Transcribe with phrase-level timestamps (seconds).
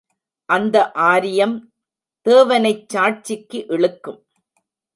[0.49, 0.77] அந்த
[1.09, 1.53] ஆரியம்
[2.25, 4.21] தேவனைச் சாட்சிக்கு இழுக்கும்!